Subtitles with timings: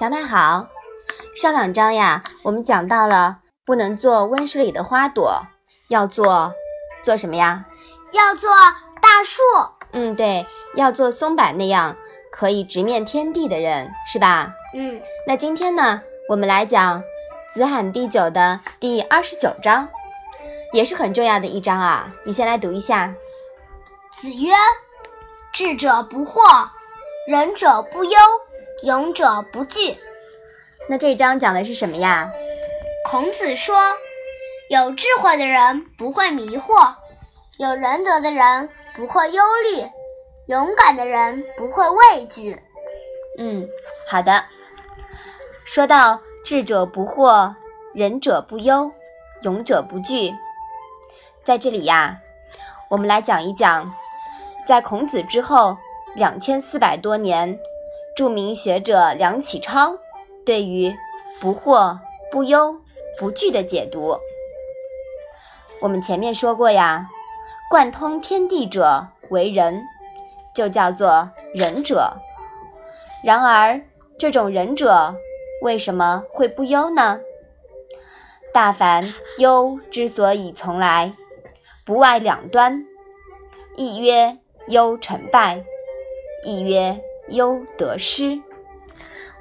[0.00, 0.66] 小麦好。
[1.36, 5.42] 上两章呀，我们讲到了不能做温室里的花朵，
[5.88, 6.54] 要做
[7.02, 7.66] 做什么呀？
[8.12, 8.48] 要做
[9.02, 9.42] 大树。
[9.92, 11.98] 嗯，对，要做松柏那样
[12.32, 14.54] 可以直面天地的人，是吧？
[14.74, 17.04] 嗯，那今天呢，我们来讲
[17.52, 19.86] 子罕第九的第二十九章，
[20.72, 22.10] 也是很重要的一章啊。
[22.24, 23.14] 你先来读一下。
[24.18, 24.54] 子曰
[25.52, 26.40] ：“智者不惑，
[27.28, 28.18] 仁者不忧，
[28.82, 29.96] 勇者不惧。”
[30.88, 32.32] 那这一章讲的是什么呀？
[33.08, 33.76] 孔子说
[34.68, 36.94] ：“有智慧的人不会迷惑，
[37.58, 39.88] 有仁德的人不会忧虑，
[40.46, 42.58] 勇敢的人不会畏惧。”
[43.38, 43.68] 嗯，
[44.08, 44.44] 好的。
[45.64, 47.54] 说到智者不惑，
[47.94, 48.90] 仁者不忧，
[49.42, 50.34] 勇者不惧，
[51.44, 52.18] 在这里呀，
[52.88, 53.94] 我们来讲一讲，
[54.66, 55.78] 在孔子之后
[56.16, 57.56] 两千四百多年，
[58.16, 59.98] 著名学者梁启超
[60.44, 60.94] 对于
[61.40, 61.98] 不惑、
[62.30, 62.76] 不忧、
[63.18, 64.18] 不惧的解读。
[65.80, 67.08] 我们前面说过呀，
[67.70, 69.82] 贯通天地者为仁，
[70.54, 72.18] 就叫做仁者。
[73.24, 73.80] 然而，
[74.18, 75.14] 这种仁者
[75.62, 77.20] 为什么会不忧呢？
[78.52, 79.02] 大凡
[79.38, 81.12] 忧之所以从来，
[81.86, 82.84] 不外两端：
[83.76, 85.64] 一曰忧成败，
[86.44, 87.00] 一曰
[87.30, 88.40] 忧得失。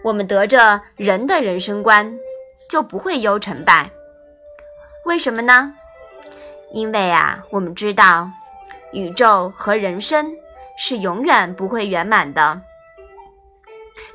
[0.04, 2.18] 我们得着人的人生观，
[2.70, 3.92] 就不会忧成败。
[5.06, 5.74] 为什么呢？
[6.72, 8.30] 因为啊，我们知道
[8.94, 10.34] 宇宙和人生
[10.78, 12.62] 是永远不会圆满的。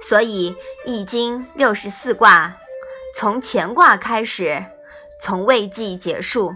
[0.01, 0.53] 所以，
[0.87, 2.57] 《易经》六十四卦，
[3.15, 4.65] 从乾卦开始，
[5.21, 6.55] 从未济结束，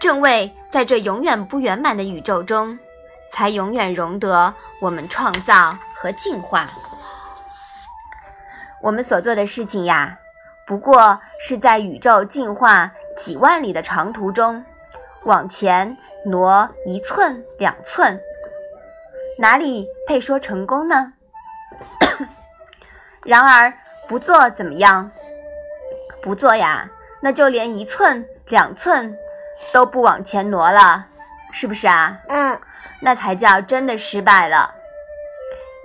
[0.00, 2.78] 正位在这永远不圆满的宇宙中，
[3.30, 6.68] 才永远容得我们创造和进化。
[8.82, 10.18] 我们所做的事情呀，
[10.66, 14.64] 不过是在宇宙进化几万里的长途中，
[15.24, 18.20] 往前挪一寸两寸，
[19.38, 21.14] 哪里配说成功呢？
[23.24, 23.72] 然而
[24.06, 25.10] 不做怎么样？
[26.22, 26.88] 不做呀，
[27.20, 29.16] 那就连一寸两寸
[29.72, 31.06] 都不往前挪了，
[31.58, 32.20] 是不是啊？
[32.28, 32.60] 嗯，
[33.00, 34.74] 那才叫真的失败了。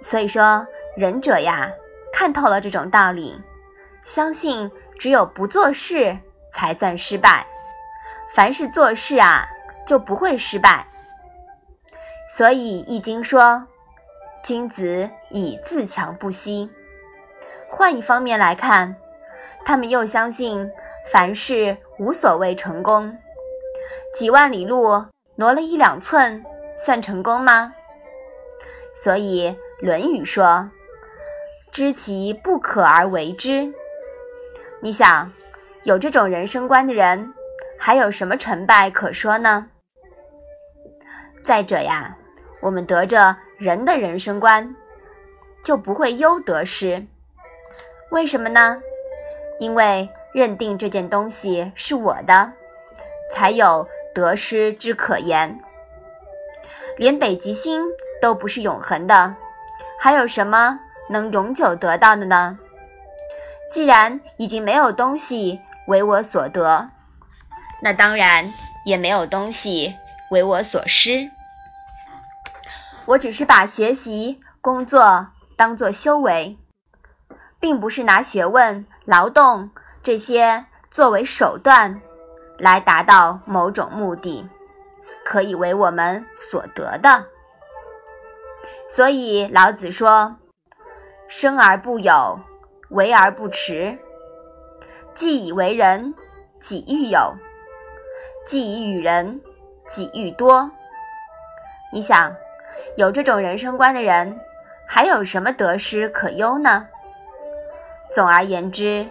[0.02, 0.68] 所以说，
[0.98, 1.72] 忍者呀，
[2.12, 3.42] 看透了这种道理，
[4.04, 6.18] 相信只有不做事
[6.52, 7.48] 才算失败，
[8.36, 9.48] 凡是做事啊，
[9.88, 10.86] 就不会失败。
[12.30, 13.66] 所以《易经》说
[14.44, 16.70] ：“君子以自强不息。”
[17.72, 18.98] 换一方面来看，
[19.64, 20.70] 他们又相信
[21.10, 23.18] 凡事无所谓成功。
[24.14, 25.06] 几万里路
[25.42, 27.74] 挪了一两寸，算成功吗？
[28.94, 29.50] 所以
[29.84, 30.70] 《论语》说
[31.74, 33.74] ：“知其不可而为之。”
[34.84, 35.34] 你想，
[35.82, 37.34] 有这种人生观的人，
[37.80, 39.66] 还有什么成败可说呢？
[41.44, 42.16] 再者呀，
[42.62, 44.76] 我们得着人的人生观，
[45.64, 47.04] 就不会忧得失。
[48.12, 48.80] 为什么呢？
[49.58, 52.54] 因为认定这件东西是我的，
[53.32, 55.60] 才有得失之可言。
[56.98, 57.82] 连北极星
[58.22, 59.36] 都不是永恒的，
[60.00, 60.80] 还有什么
[61.10, 62.58] 能永久得到的呢？
[63.72, 66.90] 既然已经没有东西为我所得，
[67.82, 68.54] 那当然
[68.86, 69.96] 也没有东西
[70.30, 71.32] 为我所失。
[73.06, 76.58] 我只是把学习、工作当作修为。
[77.62, 79.70] 并不是拿学问、劳动
[80.02, 82.02] 这些作为手段，
[82.62, 84.48] 来达到某种目的，
[85.26, 87.26] 可以为我们所得的。
[88.88, 90.36] 所以老子说
[91.28, 92.40] ：“生而不有，
[92.90, 93.98] 为而不持。
[95.16, 96.14] 既以为人，
[96.60, 97.34] 己欲有；
[98.46, 99.42] 既以与人，
[99.88, 100.70] 己欲多。”
[101.92, 102.32] 你想，
[102.96, 104.40] 有这种人生观的人，
[104.88, 106.88] 还有什么得失可忧呢？
[108.14, 109.08] 总而言之，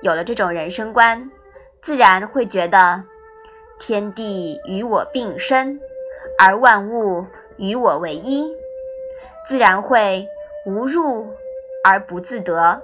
[0.00, 1.30] 有了这种人生观，
[1.82, 3.02] 自然会觉得
[3.78, 5.80] 天地与我并生，
[6.38, 8.50] 而万物与我为一，
[9.48, 10.26] 自然会
[10.66, 11.26] 无入
[11.82, 12.82] 而不自得。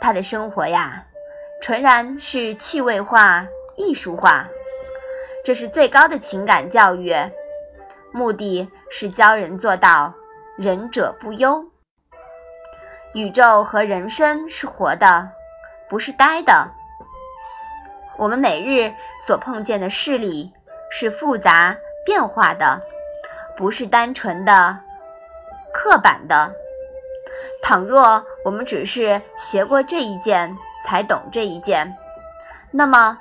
[0.00, 1.04] 他的生活呀，
[1.60, 3.44] 纯然是趣味化、
[3.76, 4.46] 艺术化，
[5.44, 7.12] 这是最高的情感教育，
[8.12, 10.14] 目的是教人做到
[10.56, 11.64] 仁者不忧。
[13.14, 15.28] 宇宙和人生是活的，
[15.88, 16.77] 不是呆的。
[18.18, 18.92] 我们每日
[19.24, 20.52] 所碰见的事理
[20.90, 22.80] 是复杂变化的，
[23.56, 24.76] 不是单纯的、
[25.72, 26.52] 刻板的。
[27.62, 30.52] 倘若我们只是学过这一件，
[30.84, 31.96] 才懂这一件，
[32.72, 33.16] 那么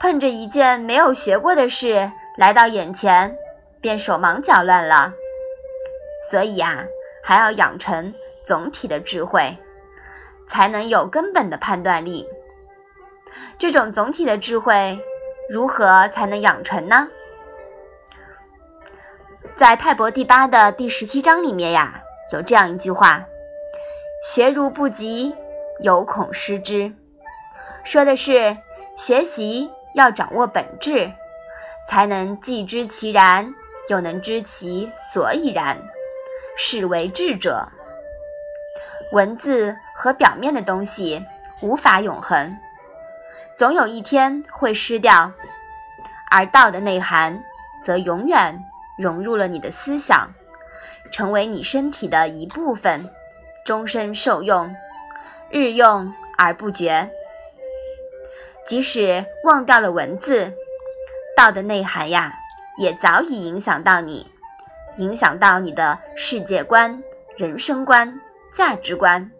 [0.00, 3.36] 碰着一件没有学过的事来到眼前，
[3.80, 5.12] 便手忙脚乱了。
[6.28, 6.84] 所以呀，
[7.22, 8.12] 还要养成
[8.44, 9.56] 总体的智慧，
[10.48, 12.26] 才能有根本的判断力。
[13.58, 14.98] 这种总体的智慧，
[15.48, 17.08] 如何才能养成呢？
[19.56, 22.02] 在泰伯第八的第十七章里面呀，
[22.32, 23.24] 有这样一句话
[24.24, 25.34] ：“学如不及，
[25.80, 26.92] 犹恐失之。”
[27.84, 28.56] 说的是
[28.96, 31.12] 学习要掌握本质，
[31.88, 33.52] 才能既知其然，
[33.88, 35.76] 又能知其所以然，
[36.56, 37.68] 是为智者。
[39.12, 41.22] 文字和表面的东西
[41.60, 42.56] 无法永恒，
[43.56, 45.32] 总有一天会失掉，
[46.30, 47.42] 而道的内涵
[47.84, 48.62] 则永远。
[48.98, 50.28] 融入了你的思想，
[51.10, 53.08] 成为你身体的一部分，
[53.64, 54.72] 终身受用，
[55.50, 57.10] 日用而不绝。
[58.66, 60.52] 即使忘掉了文字，
[61.34, 62.34] 道的内涵呀，
[62.76, 64.30] 也早已影响到你，
[64.96, 67.02] 影响到你的世界观、
[67.36, 68.20] 人生观、
[68.54, 69.32] 价值观，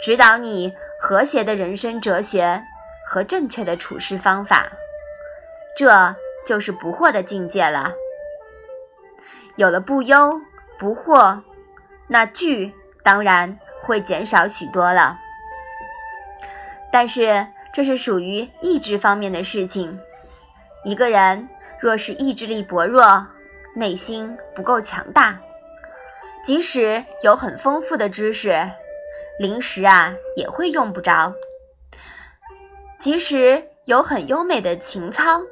[0.00, 2.62] 指导你和谐的人生哲学
[3.06, 4.66] 和正确的处事方法。
[5.76, 6.14] 这
[6.46, 7.92] 就是不惑的境界了。
[9.56, 10.40] 有了不忧
[10.78, 11.40] 不惑，
[12.08, 12.72] 那惧
[13.02, 15.18] 当然会减少许多了。
[16.92, 19.98] 但是这是属于意志方面的事情。
[20.84, 21.48] 一个人
[21.80, 23.26] 若是意志力薄弱，
[23.74, 25.40] 内心不够强大，
[26.44, 28.54] 即使有很丰富的知识，
[29.38, 31.32] 临时啊也会用不着；
[33.04, 35.42] 即使有很优美的情操，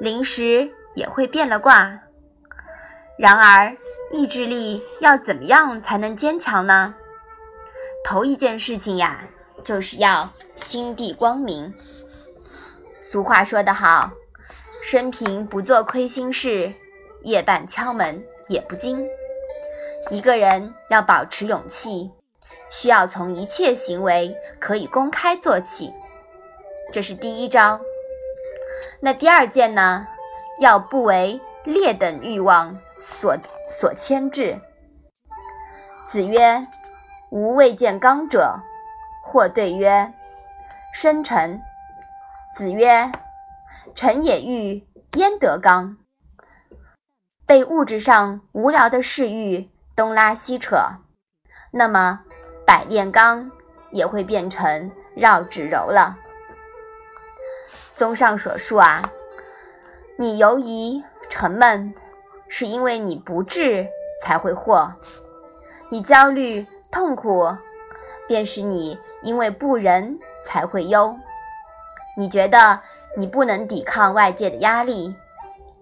[0.00, 2.00] 临时也会变了卦。
[3.18, 3.76] 然而，
[4.10, 6.94] 意志力要怎么样才能坚强呢？
[8.02, 9.28] 头一件事情呀，
[9.62, 11.70] 就是要心地光明。
[13.02, 14.10] 俗话说得好
[14.82, 16.72] ：“生平不做亏心事，
[17.24, 19.06] 夜半敲门也不惊。”
[20.08, 22.10] 一个人要保持勇气，
[22.70, 25.92] 需要从一切行为可以公开做起，
[26.92, 27.80] 这是第一招。
[29.00, 30.06] 那第二件呢？
[30.60, 32.78] 要不为劣等欲望。
[33.00, 33.34] 所
[33.70, 34.60] 所牵制。
[36.06, 36.66] 子曰
[37.32, 38.60] ：“吾未见刚者。”
[39.24, 40.12] 或对曰
[40.92, 41.62] ：“生臣。”
[42.52, 43.10] 子曰
[43.96, 45.96] ：“臣也欲焉得刚？”
[47.46, 50.76] 被物质上无聊的事欲东拉西扯，
[51.70, 52.20] 那么
[52.66, 53.50] 百炼钢
[53.90, 56.18] 也会变成绕指柔了。
[58.00, 59.12] 综上所述啊，
[60.16, 61.92] 你犹疑沉闷。
[62.48, 63.86] 是因为你不治
[64.22, 64.94] 才会祸，
[65.90, 67.54] 你焦虑痛苦，
[68.26, 71.14] 便是你因为不仁才会忧。
[72.16, 72.80] 你觉得
[73.18, 75.14] 你不能抵抗外界的压力，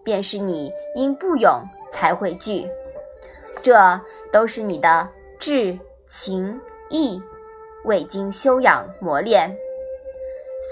[0.03, 2.69] 便是你因不勇才会惧。
[3.63, 4.01] 这
[4.33, 6.61] 都是你的智、情、
[6.91, 7.23] 义
[7.85, 9.57] 未经修养磨练，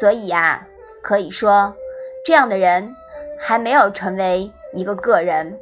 [0.01, 0.67] 所以呀，
[1.07, 1.73] 可以说
[2.25, 2.97] 这样的人
[3.39, 5.57] 还没有成为一个个人。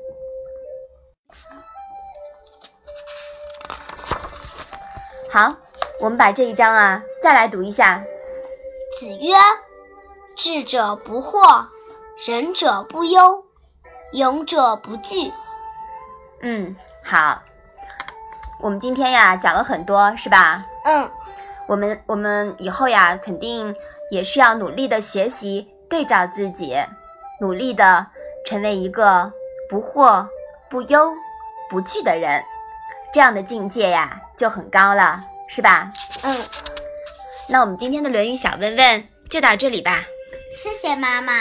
[5.29, 5.55] 好，
[6.01, 8.03] 我们把这一章啊再来读一下。
[8.99, 9.35] 子曰
[10.35, 11.67] ：“智者不惑，
[12.27, 13.45] 仁者不忧，
[14.13, 15.31] 勇者不惧。”
[16.41, 16.75] 嗯，
[17.05, 17.43] 好。
[18.63, 20.65] 我们今天呀讲了很多，是吧？
[20.87, 21.11] 嗯。
[21.67, 23.75] 我们我们以后呀肯定
[24.11, 26.77] 也是要努力的学习，对照自己，
[27.41, 28.07] 努力的
[28.47, 29.33] 成为一个
[29.69, 30.27] 不惑、
[30.69, 31.13] 不忧、
[31.69, 32.43] 不惧的人。
[33.13, 34.21] 这样的境界呀。
[34.37, 35.93] 就很高了，是吧？
[36.23, 36.45] 嗯，
[37.49, 40.03] 那我们今天的《论语》小问问就到这里吧。
[40.61, 41.33] 谢谢妈妈。